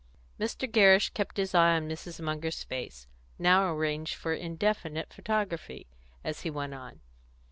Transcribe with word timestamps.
Mr. 0.39 0.67
Gerrish 0.67 1.11
kept 1.11 1.37
his 1.37 1.53
eye 1.53 1.75
on 1.75 1.87
Mrs. 1.87 2.19
Munger's 2.19 2.63
face, 2.63 3.05
now 3.37 3.71
arranged 3.71 4.15
for 4.15 4.33
indefinite 4.33 5.13
photography, 5.13 5.85
as 6.23 6.41
he 6.41 6.49
went 6.49 6.73
on. 6.73 7.01